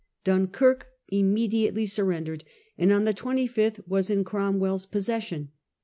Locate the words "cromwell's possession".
4.23-5.51